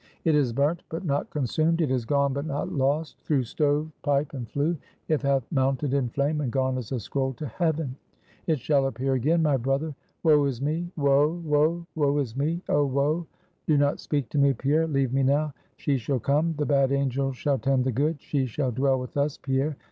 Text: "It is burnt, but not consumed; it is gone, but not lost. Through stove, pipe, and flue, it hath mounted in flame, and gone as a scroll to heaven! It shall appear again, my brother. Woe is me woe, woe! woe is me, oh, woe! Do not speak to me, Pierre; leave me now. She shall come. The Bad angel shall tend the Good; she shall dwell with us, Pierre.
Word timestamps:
"It 0.25 0.33
is 0.33 0.51
burnt, 0.51 0.81
but 0.89 1.05
not 1.05 1.29
consumed; 1.29 1.79
it 1.79 1.91
is 1.91 2.05
gone, 2.07 2.33
but 2.33 2.47
not 2.47 2.71
lost. 2.71 3.19
Through 3.21 3.43
stove, 3.43 3.91
pipe, 4.01 4.33
and 4.33 4.49
flue, 4.49 4.75
it 5.07 5.21
hath 5.21 5.45
mounted 5.51 5.93
in 5.93 6.09
flame, 6.09 6.41
and 6.41 6.51
gone 6.51 6.79
as 6.79 6.91
a 6.91 6.99
scroll 6.99 7.33
to 7.33 7.45
heaven! 7.45 7.95
It 8.47 8.57
shall 8.59 8.87
appear 8.87 9.13
again, 9.13 9.43
my 9.43 9.57
brother. 9.57 9.93
Woe 10.23 10.43
is 10.45 10.59
me 10.59 10.91
woe, 10.97 11.39
woe! 11.45 11.85
woe 11.93 12.17
is 12.17 12.35
me, 12.35 12.63
oh, 12.67 12.83
woe! 12.83 13.27
Do 13.67 13.77
not 13.77 13.99
speak 13.99 14.27
to 14.29 14.39
me, 14.39 14.53
Pierre; 14.53 14.87
leave 14.87 15.13
me 15.13 15.21
now. 15.21 15.53
She 15.77 15.99
shall 15.99 16.19
come. 16.19 16.55
The 16.57 16.65
Bad 16.65 16.91
angel 16.91 17.31
shall 17.31 17.59
tend 17.59 17.83
the 17.83 17.91
Good; 17.91 18.19
she 18.19 18.47
shall 18.47 18.71
dwell 18.71 18.99
with 18.99 19.15
us, 19.17 19.37
Pierre. 19.37 19.77